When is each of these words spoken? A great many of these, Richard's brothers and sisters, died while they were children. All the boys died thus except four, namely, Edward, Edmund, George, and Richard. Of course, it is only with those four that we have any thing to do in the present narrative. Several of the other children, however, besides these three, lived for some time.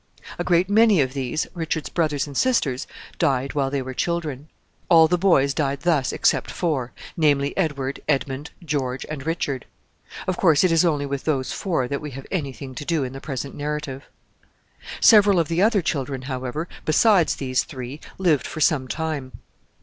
A 0.39 0.43
great 0.43 0.67
many 0.67 0.99
of 0.99 1.13
these, 1.13 1.45
Richard's 1.53 1.89
brothers 1.89 2.25
and 2.25 2.35
sisters, 2.35 2.87
died 3.19 3.53
while 3.53 3.69
they 3.69 3.83
were 3.83 3.93
children. 3.93 4.49
All 4.89 5.07
the 5.07 5.15
boys 5.19 5.53
died 5.53 5.81
thus 5.81 6.11
except 6.11 6.49
four, 6.49 6.91
namely, 7.15 7.55
Edward, 7.55 7.99
Edmund, 8.09 8.49
George, 8.65 9.05
and 9.11 9.23
Richard. 9.27 9.67
Of 10.25 10.37
course, 10.37 10.63
it 10.63 10.71
is 10.71 10.83
only 10.83 11.05
with 11.05 11.25
those 11.25 11.51
four 11.51 11.87
that 11.87 12.01
we 12.01 12.09
have 12.17 12.25
any 12.31 12.51
thing 12.51 12.73
to 12.73 12.83
do 12.83 13.03
in 13.03 13.13
the 13.13 13.21
present 13.21 13.53
narrative. 13.53 14.05
Several 14.99 15.39
of 15.39 15.49
the 15.49 15.61
other 15.61 15.83
children, 15.83 16.23
however, 16.23 16.67
besides 16.83 17.35
these 17.35 17.63
three, 17.63 17.99
lived 18.17 18.47
for 18.47 18.59
some 18.59 18.87
time. 18.87 19.33